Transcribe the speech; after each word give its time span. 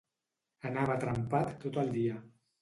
Anava 0.69 0.95
trempat 1.03 1.53
tot 1.67 1.79
el 1.83 1.93
dia. 1.99 2.17